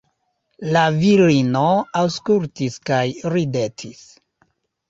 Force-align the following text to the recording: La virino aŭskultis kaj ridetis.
La 0.75 0.81
virino 0.95 1.61
aŭskultis 2.01 2.81
kaj 2.91 3.03
ridetis. 3.37 4.05